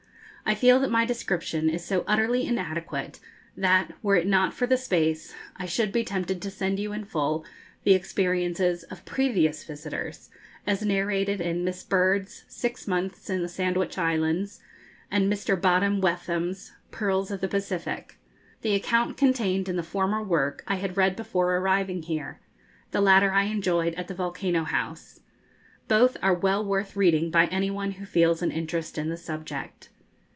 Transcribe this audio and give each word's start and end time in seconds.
I 0.43 0.55
feel 0.55 0.81
that 0.81 0.91
my 0.91 1.05
description 1.05 1.69
is 1.69 1.85
so 1.85 2.03
utterly 2.07 2.45
inadequate, 2.45 3.21
that, 3.55 3.93
were 4.03 4.17
it 4.17 4.27
not 4.27 4.53
for 4.53 4.67
the 4.67 4.75
space, 4.75 5.33
I 5.55 5.65
should 5.65 5.93
be 5.93 6.03
tempted 6.03 6.41
to 6.41 6.51
send 6.51 6.77
you 6.77 6.91
in 6.91 7.05
full 7.05 7.45
the 7.85 7.93
experiences 7.93 8.83
of 8.83 9.05
previous 9.05 9.63
visitors, 9.63 10.29
as 10.67 10.81
narrated 10.85 11.39
in 11.39 11.63
Miss 11.63 11.83
Bird's 11.83 12.43
'Six 12.49 12.85
Months 12.85 13.29
in 13.29 13.43
the 13.43 13.47
Sandwich 13.47 13.97
Islands,' 13.97 14.59
and 15.09 15.31
Mr. 15.31 15.55
Bodham 15.55 16.01
Whetham's 16.01 16.73
'Pearls 16.89 17.31
of 17.31 17.39
the 17.39 17.47
Pacific.' 17.47 18.17
The 18.61 18.75
account 18.75 19.15
contained 19.15 19.69
in 19.69 19.77
the 19.77 19.83
former 19.83 20.21
work 20.21 20.65
I 20.67 20.75
had 20.75 20.97
read 20.97 21.15
before 21.15 21.55
arriving 21.55 22.03
here; 22.03 22.41
the 22.89 22.99
latter 22.99 23.31
I 23.31 23.43
enjoyed 23.43 23.93
at 23.93 24.09
the 24.09 24.15
'Volcano 24.15 24.65
House.' 24.65 25.21
Both 25.87 26.17
are 26.21 26.33
well 26.33 26.65
worth 26.65 26.97
reading 26.97 27.31
by 27.31 27.45
any 27.45 27.71
one 27.71 27.91
who 27.91 28.05
feels 28.05 28.41
an 28.41 28.51
interest 28.51 28.97
in 28.97 29.07
the 29.07 29.17
subject. 29.17 29.87